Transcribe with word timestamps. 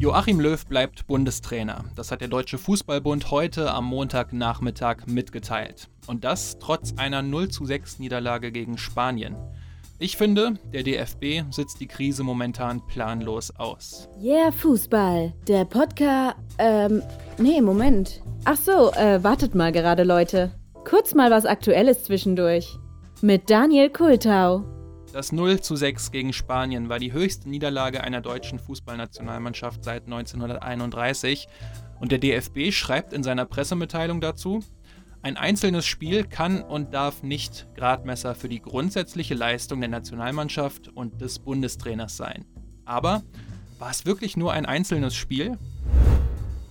Joachim 0.00 0.40
Löw 0.40 0.64
bleibt 0.64 1.06
Bundestrainer. 1.08 1.84
Das 1.94 2.10
hat 2.10 2.22
der 2.22 2.28
Deutsche 2.28 2.56
Fußballbund 2.56 3.30
heute 3.30 3.70
am 3.70 3.84
Montagnachmittag 3.84 5.04
mitgeteilt. 5.04 5.90
Und 6.06 6.24
das 6.24 6.58
trotz 6.58 6.94
einer 6.96 7.20
0 7.20 7.50
zu 7.50 7.66
6 7.66 7.98
Niederlage 7.98 8.50
gegen 8.50 8.78
Spanien. 8.78 9.36
Ich 9.98 10.16
finde, 10.16 10.54
der 10.72 10.84
DFB 10.84 11.44
sitzt 11.50 11.80
die 11.80 11.86
Krise 11.86 12.22
momentan 12.22 12.80
planlos 12.86 13.54
aus. 13.58 14.08
Yeah, 14.18 14.50
Fußball. 14.52 15.34
Der 15.46 15.66
Podcast. 15.66 16.36
Ähm, 16.56 17.02
nee, 17.36 17.60
Moment. 17.60 18.22
Ach 18.46 18.56
so, 18.56 18.92
äh, 18.92 19.22
wartet 19.22 19.54
mal 19.54 19.70
gerade, 19.70 20.04
Leute. 20.04 20.50
Kurz 20.88 21.14
mal 21.14 21.30
was 21.30 21.44
Aktuelles 21.44 22.04
zwischendurch. 22.04 22.78
Mit 23.20 23.50
Daniel 23.50 23.90
Kultau. 23.90 24.64
Das 25.12 25.32
0 25.32 25.60
zu 25.60 25.74
6 25.74 26.12
gegen 26.12 26.32
Spanien 26.32 26.88
war 26.88 27.00
die 27.00 27.12
höchste 27.12 27.48
Niederlage 27.48 28.04
einer 28.04 28.20
deutschen 28.20 28.60
Fußballnationalmannschaft 28.60 29.82
seit 29.82 30.04
1931 30.04 31.48
und 31.98 32.12
der 32.12 32.18
DFB 32.18 32.70
schreibt 32.70 33.12
in 33.12 33.24
seiner 33.24 33.44
Pressemitteilung 33.44 34.20
dazu, 34.20 34.62
ein 35.22 35.36
einzelnes 35.36 35.84
Spiel 35.84 36.24
kann 36.24 36.62
und 36.62 36.94
darf 36.94 37.24
nicht 37.24 37.66
Gradmesser 37.74 38.36
für 38.36 38.48
die 38.48 38.62
grundsätzliche 38.62 39.34
Leistung 39.34 39.80
der 39.80 39.90
Nationalmannschaft 39.90 40.88
und 40.88 41.20
des 41.20 41.40
Bundestrainers 41.40 42.16
sein. 42.16 42.46
Aber 42.84 43.22
war 43.80 43.90
es 43.90 44.06
wirklich 44.06 44.36
nur 44.36 44.52
ein 44.52 44.64
einzelnes 44.64 45.16
Spiel? 45.16 45.58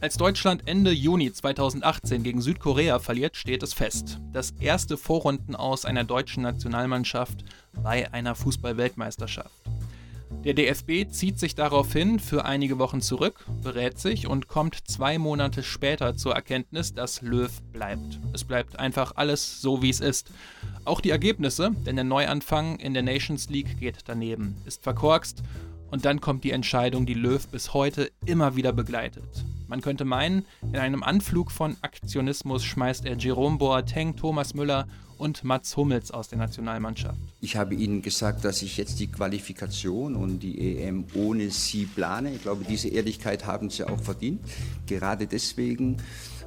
Als 0.01 0.15
Deutschland 0.15 0.63
Ende 0.65 0.91
Juni 0.91 1.33
2018 1.33 2.23
gegen 2.23 2.41
Südkorea 2.41 2.99
verliert, 2.99 3.35
steht 3.35 3.63
es 3.63 3.73
fest. 3.73 4.21
Das 4.31 4.51
erste 4.51 4.95
Vorrunden 4.95 5.57
aus 5.57 5.83
einer 5.83 6.05
deutschen 6.05 6.41
Nationalmannschaft 6.43 7.43
bei 7.83 8.09
einer 8.13 8.33
Fußball-Weltmeisterschaft. 8.35 9.51
Der 10.45 10.53
DFB 10.53 11.11
zieht 11.11 11.37
sich 11.37 11.53
daraufhin 11.53 12.19
für 12.19 12.45
einige 12.45 12.79
Wochen 12.79 13.01
zurück, 13.01 13.45
berät 13.61 13.99
sich 13.99 14.25
und 14.25 14.47
kommt 14.47 14.87
zwei 14.87 15.17
Monate 15.17 15.63
später 15.63 16.15
zur 16.15 16.33
Erkenntnis, 16.33 16.93
dass 16.93 17.21
Löw 17.21 17.51
bleibt. 17.73 18.21
Es 18.31 18.45
bleibt 18.45 18.79
einfach 18.79 19.17
alles 19.17 19.59
so, 19.59 19.81
wie 19.81 19.89
es 19.89 19.99
ist. 19.99 20.31
Auch 20.85 21.01
die 21.01 21.09
Ergebnisse, 21.09 21.71
denn 21.85 21.97
der 21.97 22.05
Neuanfang 22.05 22.79
in 22.79 22.93
der 22.93 23.03
Nations 23.03 23.49
League 23.49 23.77
geht 23.81 23.97
daneben, 24.05 24.55
ist 24.65 24.81
verkorkst 24.81 25.43
und 25.91 26.05
dann 26.05 26.21
kommt 26.21 26.45
die 26.45 26.51
Entscheidung, 26.51 27.05
die 27.05 27.15
Löw 27.15 27.45
bis 27.49 27.73
heute 27.73 28.09
immer 28.25 28.55
wieder 28.55 28.71
begleitet. 28.71 29.43
Man 29.69 29.81
könnte 29.81 30.03
meinen, 30.03 30.47
in 30.63 30.77
einem 30.77 31.03
Anflug 31.03 31.51
von 31.51 31.77
Aktionismus 31.83 32.65
schmeißt 32.65 33.05
er 33.05 33.15
Jerome 33.15 33.59
Boateng, 33.59 34.15
Thomas 34.15 34.55
Müller 34.55 34.87
und 35.19 35.43
Mats 35.43 35.77
Hummels 35.77 36.09
aus 36.09 36.27
der 36.27 36.39
Nationalmannschaft. 36.39 37.19
Ich 37.39 37.55
habe 37.55 37.75
Ihnen 37.75 38.01
gesagt, 38.01 38.43
dass 38.45 38.63
ich 38.63 38.77
jetzt 38.77 38.99
die 38.99 39.11
Qualifikation 39.11 40.15
und 40.15 40.39
die 40.39 40.79
EM 40.79 41.05
ohne 41.13 41.51
Sie 41.51 41.85
plane. 41.85 42.33
Ich 42.33 42.41
glaube, 42.41 42.65
diese 42.67 42.87
Ehrlichkeit 42.87 43.45
haben 43.45 43.69
Sie 43.69 43.83
auch 43.83 44.01
verdient. 44.01 44.41
Gerade 44.87 45.27
deswegen 45.27 45.97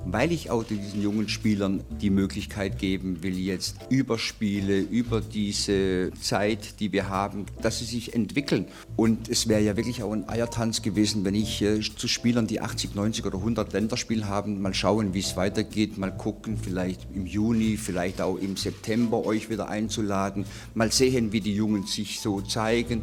weil 0.05 0.33
ich 0.33 0.51
auch 0.51 0.65
diesen 0.65 1.03
jungen 1.03 1.29
Spielern 1.29 1.83
die 2.01 2.11
Möglichkeit 2.11 2.79
geben 2.79 3.23
will, 3.23 3.39
jetzt 3.39 3.77
über 3.89 4.19
Spiele, 4.19 4.81
über 4.81 5.21
diese 5.21 6.11
Zeit, 6.21 6.81
die 6.81 6.93
wir 6.93 7.09
haben, 7.09 7.47
dass 7.61 7.79
sie 7.79 7.85
sich 7.85 8.15
entwickeln. 8.15 8.67
Und 8.97 9.29
es 9.29 9.49
wäre 9.49 9.61
ja 9.61 9.77
wirklich 9.77 10.03
auch 10.03 10.13
ein 10.13 10.29
Eiertanz 10.29 10.83
gewesen, 10.83 11.25
wenn 11.25 11.35
ich 11.35 11.63
äh, 11.63 11.81
zu 11.81 12.09
Spielern, 12.09 12.47
die 12.47 12.61
80, 12.61 12.95
90 12.95 13.25
oder 13.25 13.39
100 13.39 13.73
Länderspiel 13.73 14.27
haben, 14.27 14.61
mal 14.61 14.75
schauen, 14.75 15.15
wie 15.15 15.21
es 15.21 15.37
weitergeht, 15.37 15.99
mal 15.99 16.13
gucken, 16.13 16.57
vielleicht 16.57 17.07
im 17.15 17.27
Juni, 17.27 17.77
vielleicht 17.77 18.21
auch 18.21 18.37
im 18.37 18.57
September 18.57 19.25
euch 19.25 19.51
wieder 19.51 19.69
einzuladen, 19.69 20.45
mal 20.75 20.93
sehen, 20.93 21.33
wie 21.33 21.41
die 21.41 21.55
Jungen 21.55 21.87
sich 21.87 22.21
so 22.21 22.41
zeigen. 22.41 23.03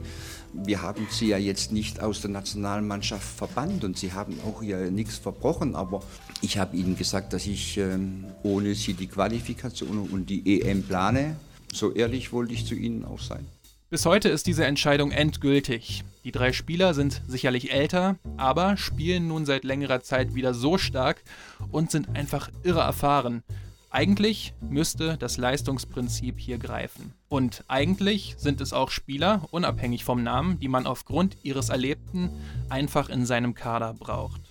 Wir 0.53 0.81
haben 0.81 1.08
sie 1.09 1.28
ja 1.28 1.38
jetzt 1.38 1.72
nicht 1.72 2.02
aus 2.02 2.22
der 2.22 2.31
Nationalmannschaft 2.31 3.38
verbannt 3.38 3.83
und 3.83 3.97
sie 3.97 4.14
haben 4.14 4.39
auch 4.45 4.61
hier 4.61 4.91
nichts 4.91 5.17
verbrochen, 5.17 5.75
aber 5.75 6.02
ich 6.41 6.58
habe 6.58 6.75
ihnen 6.75 6.97
gesagt, 6.97 7.33
dass 7.33 7.45
ich 7.45 7.78
ähm, 7.78 8.25
ohne 8.44 8.73
sie 8.75 8.94
die 8.94 9.08
Qualifikation 9.08 10.09
und 10.09 10.29
die 10.29 10.62
EM 10.62 10.84
plane. 10.84 11.35
So 11.72 11.94
ehrlich 11.94 12.34
wollte 12.34 12.53
ich 12.53 12.66
zu 12.66 12.75
ihnen 12.75 13.06
auch 13.06 13.19
sein. 13.19 13.46
Bis 13.91 14.06
heute 14.06 14.29
ist 14.29 14.46
diese 14.46 14.66
Entscheidung 14.66 15.12
endgültig. 15.12 16.03
Die 16.24 16.31
drei 16.31 16.53
Spieler 16.53 16.94
sind 16.94 17.22
sicherlich 17.28 17.72
älter, 17.72 18.18
aber 18.38 18.78
spielen 18.78 19.28
nun 19.28 19.45
seit 19.45 19.63
längerer 19.63 20.01
Zeit 20.01 20.35
wieder 20.35 20.53
so 20.53 20.78
stark 20.78 21.24
und 21.72 21.90
sind 21.90 22.16
einfach 22.16 22.51
irre 22.63 22.81
erfahren. 22.81 23.44
Eigentlich 23.91 24.53
müsste 24.61 25.17
das 25.17 25.38
Leistungsprinzip 25.38 26.39
hier 26.39 26.59
greifen. 26.59 27.16
Und 27.27 27.63
eigentlich 27.67 28.35
sind 28.38 28.61
es 28.61 28.72
auch 28.72 28.91
Spieler, 28.91 29.47
unabhängig 29.50 30.03
vom 30.03 30.22
Namen, 30.22 30.59
die 30.59 30.67
man 30.67 30.85
aufgrund 30.85 31.38
ihres 31.41 31.69
Erlebten 31.69 32.29
einfach 32.69 33.09
in 33.09 33.25
seinem 33.25 33.55
Kader 33.55 33.95
braucht. 33.95 34.41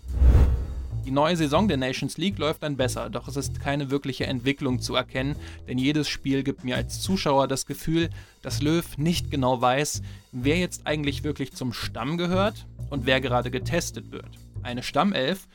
Die 1.04 1.12
neue 1.12 1.36
Saison 1.36 1.68
der 1.68 1.76
Nations 1.76 2.18
League 2.18 2.36
läuft 2.36 2.64
dann 2.64 2.76
besser, 2.76 3.10
doch 3.10 3.28
es 3.28 3.36
ist 3.36 3.60
keine 3.60 3.92
wirkliche 3.92 4.26
Entwicklung 4.26 4.80
zu 4.80 4.96
erkennen, 4.96 5.36
denn 5.68 5.78
jedes 5.78 6.08
Spiel 6.08 6.42
gibt 6.42 6.64
mir 6.64 6.74
als 6.74 7.00
Zuschauer 7.00 7.46
das 7.46 7.64
Gefühl, 7.64 8.10
dass 8.42 8.60
Löw 8.60 8.98
nicht 8.98 9.30
genau 9.30 9.60
weiß, 9.60 10.02
wer 10.32 10.58
jetzt 10.58 10.86
eigentlich 10.86 11.22
wirklich 11.22 11.52
zum 11.52 11.72
Stamm 11.72 12.18
gehört 12.18 12.66
und 12.90 13.06
wer 13.06 13.20
gerade 13.20 13.52
getestet 13.52 14.10
wird. 14.10 14.28
Eine 14.64 14.82
Stammelf, 14.82 15.46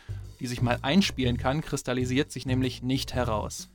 die 0.44 0.48
sich 0.48 0.62
mal 0.62 0.78
einspielen 0.82 1.38
kann, 1.38 1.62
kristallisiert 1.62 2.30
sich 2.30 2.46
nämlich 2.46 2.84
nicht 2.84 3.14
heraus. 3.14 3.70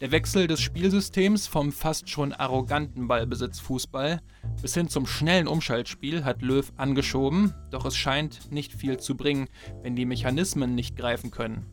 Der 0.00 0.12
Wechsel 0.12 0.46
des 0.46 0.62
Spielsystems 0.62 1.46
vom 1.46 1.72
fast 1.72 2.08
schon 2.08 2.32
arroganten 2.32 3.06
Ballbesitzfußball 3.06 4.22
bis 4.62 4.72
hin 4.72 4.88
zum 4.88 5.06
schnellen 5.06 5.46
Umschaltspiel 5.46 6.24
hat 6.24 6.40
Löw 6.40 6.72
angeschoben, 6.78 7.52
doch 7.70 7.84
es 7.84 7.96
scheint 7.96 8.50
nicht 8.50 8.72
viel 8.72 8.96
zu 8.96 9.14
bringen, 9.14 9.48
wenn 9.82 9.94
die 9.94 10.06
Mechanismen 10.06 10.74
nicht 10.74 10.96
greifen 10.96 11.30
können. 11.30 11.66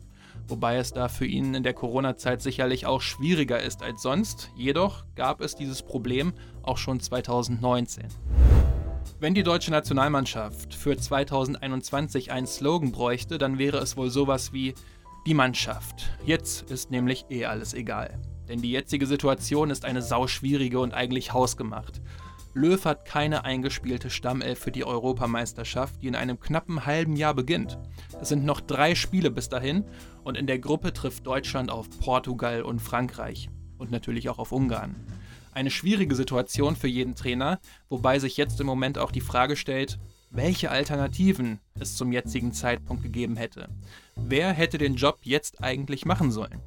Wobei 0.46 0.76
es 0.76 0.92
da 0.92 1.08
für 1.08 1.26
ihn 1.26 1.54
in 1.54 1.62
der 1.62 1.72
Corona-Zeit 1.72 2.42
sicherlich 2.42 2.84
auch 2.84 3.00
schwieriger 3.00 3.62
ist 3.62 3.82
als 3.82 4.02
sonst, 4.02 4.50
jedoch 4.56 5.06
gab 5.14 5.40
es 5.40 5.54
dieses 5.54 5.82
Problem 5.82 6.34
auch 6.62 6.76
schon 6.76 7.00
2019. 7.00 8.08
Wenn 9.24 9.32
die 9.32 9.42
deutsche 9.42 9.70
Nationalmannschaft 9.70 10.74
für 10.74 10.98
2021 10.98 12.30
einen 12.30 12.46
Slogan 12.46 12.92
bräuchte, 12.92 13.38
dann 13.38 13.56
wäre 13.56 13.78
es 13.78 13.96
wohl 13.96 14.10
sowas 14.10 14.52
wie 14.52 14.74
die 15.26 15.32
Mannschaft. 15.32 16.10
Jetzt 16.26 16.70
ist 16.70 16.90
nämlich 16.90 17.24
eh 17.30 17.46
alles 17.46 17.72
egal. 17.72 18.20
Denn 18.50 18.60
die 18.60 18.70
jetzige 18.70 19.06
Situation 19.06 19.70
ist 19.70 19.86
eine 19.86 20.02
sauschwierige 20.02 20.78
und 20.78 20.92
eigentlich 20.92 21.32
hausgemacht. 21.32 22.02
Löw 22.52 22.84
hat 22.84 23.06
keine 23.06 23.46
eingespielte 23.46 24.10
Stammelf 24.10 24.58
für 24.58 24.72
die 24.72 24.84
Europameisterschaft, 24.84 26.02
die 26.02 26.08
in 26.08 26.16
einem 26.16 26.38
knappen 26.38 26.84
halben 26.84 27.16
Jahr 27.16 27.32
beginnt. 27.32 27.78
Es 28.20 28.28
sind 28.28 28.44
noch 28.44 28.60
drei 28.60 28.94
Spiele 28.94 29.30
bis 29.30 29.48
dahin 29.48 29.86
und 30.22 30.36
in 30.36 30.46
der 30.46 30.58
Gruppe 30.58 30.92
trifft 30.92 31.26
Deutschland 31.26 31.70
auf 31.70 31.88
Portugal 31.98 32.60
und 32.60 32.78
Frankreich 32.78 33.48
und 33.78 33.90
natürlich 33.90 34.28
auch 34.28 34.38
auf 34.38 34.52
Ungarn. 34.52 34.96
Eine 35.54 35.70
schwierige 35.70 36.16
Situation 36.16 36.74
für 36.74 36.88
jeden 36.88 37.14
Trainer, 37.14 37.60
wobei 37.88 38.18
sich 38.18 38.36
jetzt 38.36 38.60
im 38.60 38.66
Moment 38.66 38.98
auch 38.98 39.12
die 39.12 39.20
Frage 39.20 39.54
stellt, 39.54 40.00
welche 40.30 40.72
Alternativen 40.72 41.60
es 41.78 41.96
zum 41.96 42.10
jetzigen 42.10 42.52
Zeitpunkt 42.52 43.04
gegeben 43.04 43.36
hätte. 43.36 43.68
Wer 44.16 44.52
hätte 44.52 44.78
den 44.78 44.96
Job 44.96 45.20
jetzt 45.22 45.62
eigentlich 45.62 46.06
machen 46.06 46.32
sollen? 46.32 46.60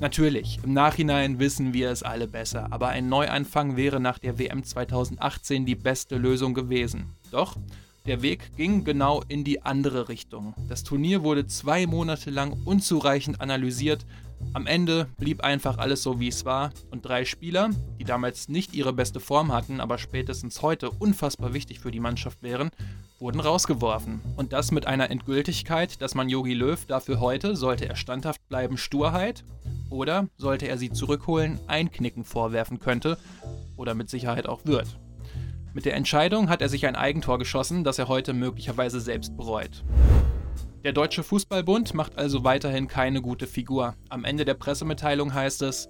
Natürlich, 0.00 0.60
im 0.64 0.72
Nachhinein 0.72 1.38
wissen 1.40 1.74
wir 1.74 1.90
es 1.90 2.02
alle 2.02 2.26
besser, 2.26 2.68
aber 2.72 2.88
ein 2.88 3.10
Neuanfang 3.10 3.76
wäre 3.76 4.00
nach 4.00 4.18
der 4.18 4.38
WM 4.38 4.64
2018 4.64 5.66
die 5.66 5.74
beste 5.74 6.16
Lösung 6.16 6.54
gewesen. 6.54 7.16
Doch 7.30 7.58
der 8.06 8.22
Weg 8.22 8.56
ging 8.56 8.84
genau 8.84 9.22
in 9.28 9.44
die 9.44 9.62
andere 9.62 10.08
Richtung. 10.08 10.54
Das 10.68 10.84
Turnier 10.84 11.22
wurde 11.22 11.46
zwei 11.46 11.86
Monate 11.86 12.30
lang 12.30 12.56
unzureichend 12.64 13.40
analysiert. 13.40 14.06
Am 14.54 14.66
Ende 14.66 15.06
blieb 15.18 15.42
einfach 15.44 15.76
alles 15.76 16.02
so, 16.02 16.18
wie 16.18 16.28
es 16.28 16.46
war. 16.46 16.70
Und 16.90 17.04
drei 17.04 17.26
Spieler, 17.26 17.70
die 17.98 18.04
damals 18.04 18.48
nicht 18.48 18.74
ihre 18.74 18.94
beste 18.94 19.20
Form 19.20 19.52
hatten, 19.52 19.80
aber 19.80 19.98
spätestens 19.98 20.62
heute 20.62 20.90
unfassbar 20.90 21.52
wichtig 21.52 21.80
für 21.80 21.90
die 21.90 22.00
Mannschaft 22.00 22.42
wären, 22.42 22.70
wurden 23.18 23.40
rausgeworfen. 23.40 24.20
Und 24.36 24.54
das 24.54 24.72
mit 24.72 24.86
einer 24.86 25.10
Endgültigkeit, 25.10 26.00
dass 26.00 26.14
man 26.14 26.30
Yogi 26.30 26.54
Löw 26.54 26.82
dafür 26.86 27.20
heute, 27.20 27.54
sollte 27.54 27.86
er 27.86 27.96
standhaft 27.96 28.48
bleiben, 28.48 28.78
Sturheit 28.78 29.44
oder 29.90 30.26
sollte 30.38 30.68
er 30.68 30.78
sie 30.78 30.90
zurückholen, 30.90 31.60
Einknicken 31.66 32.24
vorwerfen 32.24 32.78
könnte 32.78 33.18
oder 33.76 33.94
mit 33.94 34.08
Sicherheit 34.08 34.48
auch 34.48 34.64
wird. 34.64 34.98
Mit 35.72 35.84
der 35.84 35.94
Entscheidung 35.94 36.48
hat 36.48 36.62
er 36.62 36.68
sich 36.68 36.86
ein 36.86 36.96
Eigentor 36.96 37.38
geschossen, 37.38 37.84
das 37.84 37.98
er 37.98 38.08
heute 38.08 38.32
möglicherweise 38.32 39.00
selbst 39.00 39.36
bereut. 39.36 39.84
Der 40.82 40.92
Deutsche 40.92 41.22
Fußballbund 41.22 41.94
macht 41.94 42.18
also 42.18 42.42
weiterhin 42.42 42.88
keine 42.88 43.20
gute 43.20 43.46
Figur. 43.46 43.94
Am 44.08 44.24
Ende 44.24 44.44
der 44.44 44.54
Pressemitteilung 44.54 45.32
heißt 45.32 45.62
es, 45.62 45.88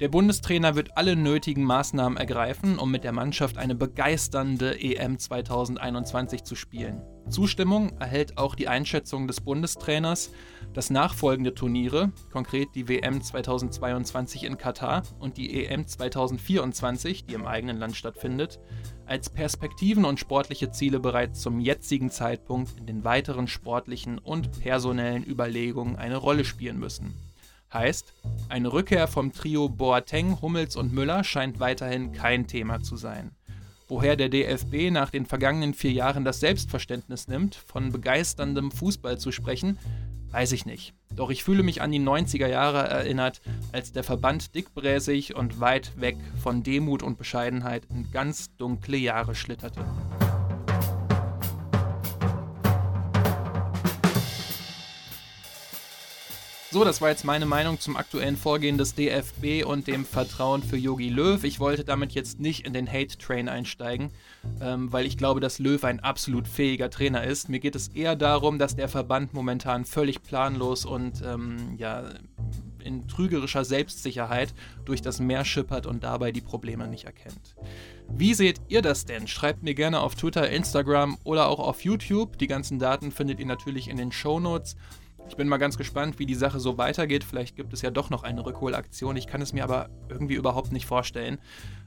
der 0.00 0.08
Bundestrainer 0.08 0.74
wird 0.74 0.96
alle 0.96 1.16
nötigen 1.16 1.64
Maßnahmen 1.64 2.16
ergreifen, 2.16 2.78
um 2.78 2.90
mit 2.90 3.04
der 3.04 3.12
Mannschaft 3.12 3.58
eine 3.58 3.74
begeisternde 3.74 4.80
EM 4.80 5.18
2021 5.18 6.44
zu 6.44 6.54
spielen. 6.56 7.02
Zustimmung 7.28 7.98
erhält 7.98 8.38
auch 8.38 8.54
die 8.54 8.68
Einschätzung 8.68 9.26
des 9.26 9.40
Bundestrainers, 9.40 10.32
dass 10.74 10.90
nachfolgende 10.90 11.54
Turniere, 11.54 12.12
konkret 12.30 12.68
die 12.74 12.88
WM 12.88 13.22
2022 13.22 14.44
in 14.44 14.58
Katar 14.58 15.02
und 15.18 15.36
die 15.36 15.64
EM 15.64 15.86
2024, 15.86 17.24
die 17.24 17.34
im 17.34 17.46
eigenen 17.46 17.78
Land 17.78 17.96
stattfindet, 17.96 18.60
als 19.06 19.30
Perspektiven 19.30 20.04
und 20.04 20.20
sportliche 20.20 20.70
Ziele 20.70 21.00
bereits 21.00 21.40
zum 21.40 21.60
jetzigen 21.60 22.10
Zeitpunkt 22.10 22.78
in 22.78 22.86
den 22.86 23.04
weiteren 23.04 23.48
sportlichen 23.48 24.18
und 24.18 24.60
personellen 24.60 25.24
Überlegungen 25.24 25.96
eine 25.96 26.16
Rolle 26.16 26.44
spielen 26.44 26.78
müssen. 26.78 27.14
Heißt, 27.72 28.12
eine 28.50 28.70
Rückkehr 28.70 29.08
vom 29.08 29.32
Trio 29.32 29.70
Boateng, 29.70 30.42
Hummels 30.42 30.76
und 30.76 30.92
Müller 30.92 31.24
scheint 31.24 31.58
weiterhin 31.58 32.12
kein 32.12 32.46
Thema 32.46 32.80
zu 32.82 32.96
sein. 32.96 33.34
Woher 33.92 34.16
der 34.16 34.30
DFB 34.30 34.90
nach 34.90 35.10
den 35.10 35.26
vergangenen 35.26 35.74
vier 35.74 35.92
Jahren 35.92 36.24
das 36.24 36.40
Selbstverständnis 36.40 37.28
nimmt, 37.28 37.54
von 37.54 37.92
begeisterndem 37.92 38.70
Fußball 38.70 39.18
zu 39.18 39.32
sprechen, 39.32 39.78
weiß 40.30 40.52
ich 40.52 40.64
nicht. 40.64 40.94
Doch 41.14 41.28
ich 41.28 41.44
fühle 41.44 41.62
mich 41.62 41.82
an 41.82 41.92
die 41.92 42.00
90er 42.00 42.46
Jahre 42.46 42.88
erinnert, 42.88 43.42
als 43.70 43.92
der 43.92 44.02
Verband 44.02 44.54
dickbräsig 44.54 45.36
und 45.36 45.60
weit 45.60 46.00
weg 46.00 46.16
von 46.42 46.62
Demut 46.62 47.02
und 47.02 47.18
Bescheidenheit 47.18 47.84
in 47.90 48.10
ganz 48.10 48.56
dunkle 48.56 48.96
Jahre 48.96 49.34
schlitterte. 49.34 49.84
So, 56.72 56.84
das 56.84 57.02
war 57.02 57.10
jetzt 57.10 57.26
meine 57.26 57.44
Meinung 57.44 57.78
zum 57.80 57.98
aktuellen 57.98 58.38
Vorgehen 58.38 58.78
des 58.78 58.94
DFB 58.94 59.62
und 59.66 59.88
dem 59.88 60.06
Vertrauen 60.06 60.62
für 60.62 60.78
Yogi 60.78 61.10
Löw. 61.10 61.44
Ich 61.44 61.60
wollte 61.60 61.84
damit 61.84 62.12
jetzt 62.12 62.40
nicht 62.40 62.64
in 62.64 62.72
den 62.72 62.90
Hate-Train 62.90 63.50
einsteigen, 63.50 64.10
ähm, 64.58 64.90
weil 64.90 65.04
ich 65.04 65.18
glaube, 65.18 65.40
dass 65.40 65.58
Löw 65.58 65.84
ein 65.84 66.00
absolut 66.00 66.48
fähiger 66.48 66.88
Trainer 66.88 67.24
ist. 67.24 67.50
Mir 67.50 67.60
geht 67.60 67.76
es 67.76 67.88
eher 67.88 68.16
darum, 68.16 68.58
dass 68.58 68.74
der 68.74 68.88
Verband 68.88 69.34
momentan 69.34 69.84
völlig 69.84 70.22
planlos 70.22 70.86
und 70.86 71.20
ähm, 71.22 71.74
ja, 71.76 72.04
in 72.82 73.06
trügerischer 73.06 73.66
Selbstsicherheit 73.66 74.54
durch 74.86 75.02
das 75.02 75.20
Meer 75.20 75.44
schippert 75.44 75.84
und 75.84 76.02
dabei 76.04 76.32
die 76.32 76.40
Probleme 76.40 76.88
nicht 76.88 77.04
erkennt. 77.04 77.54
Wie 78.08 78.32
seht 78.32 78.62
ihr 78.68 78.80
das 78.80 79.04
denn? 79.04 79.28
Schreibt 79.28 79.62
mir 79.62 79.74
gerne 79.74 80.00
auf 80.00 80.14
Twitter, 80.14 80.48
Instagram 80.48 81.18
oder 81.22 81.48
auch 81.48 81.58
auf 81.58 81.84
YouTube. 81.84 82.38
Die 82.38 82.46
ganzen 82.46 82.78
Daten 82.78 83.12
findet 83.12 83.40
ihr 83.40 83.46
natürlich 83.46 83.88
in 83.88 83.98
den 83.98 84.10
Show 84.10 84.40
Notes. 84.40 84.74
Ich 85.28 85.36
bin 85.36 85.48
mal 85.48 85.56
ganz 85.56 85.78
gespannt, 85.78 86.18
wie 86.18 86.26
die 86.26 86.34
Sache 86.34 86.60
so 86.60 86.76
weitergeht. 86.78 87.24
Vielleicht 87.24 87.56
gibt 87.56 87.72
es 87.72 87.82
ja 87.82 87.90
doch 87.90 88.10
noch 88.10 88.22
eine 88.22 88.44
Rückholaktion. 88.44 89.16
Ich 89.16 89.26
kann 89.26 89.40
es 89.40 89.52
mir 89.52 89.64
aber 89.64 89.88
irgendwie 90.08 90.34
überhaupt 90.34 90.72
nicht 90.72 90.86
vorstellen. 90.86 91.38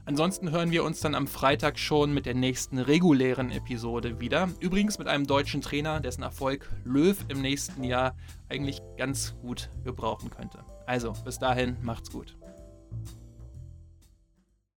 Ansonsten 0.04 0.50
hören 0.50 0.70
wir 0.70 0.84
uns 0.84 1.00
dann 1.00 1.14
am 1.14 1.26
Freitag 1.26 1.78
schon 1.78 2.12
mit 2.12 2.26
der 2.26 2.34
nächsten 2.34 2.78
regulären 2.78 3.50
Episode 3.50 4.20
wieder. 4.20 4.48
Übrigens 4.60 4.98
mit 4.98 5.08
einem 5.08 5.26
deutschen 5.26 5.62
Trainer, 5.62 6.00
dessen 6.00 6.22
Erfolg 6.22 6.70
Löw 6.84 7.16
im 7.28 7.40
nächsten 7.40 7.84
Jahr 7.84 8.16
eigentlich 8.48 8.80
ganz 8.96 9.34
gut 9.42 9.68
gebrauchen 9.84 10.30
könnte. 10.30 10.64
Also, 10.86 11.12
bis 11.24 11.38
dahin, 11.38 11.76
macht's 11.82 12.10
gut. 12.10 12.36